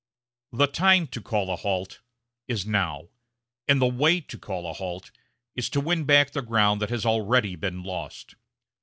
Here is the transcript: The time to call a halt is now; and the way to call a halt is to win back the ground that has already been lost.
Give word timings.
The 0.51 0.65
time 0.65 1.05
to 1.09 1.21
call 1.21 1.51
a 1.51 1.55
halt 1.55 1.99
is 2.47 2.65
now; 2.65 3.09
and 3.67 3.79
the 3.79 3.85
way 3.85 4.19
to 4.19 4.37
call 4.39 4.67
a 4.67 4.73
halt 4.73 5.11
is 5.55 5.69
to 5.69 5.79
win 5.79 6.05
back 6.05 6.31
the 6.31 6.41
ground 6.41 6.81
that 6.81 6.89
has 6.89 7.05
already 7.05 7.55
been 7.55 7.83
lost. 7.83 8.33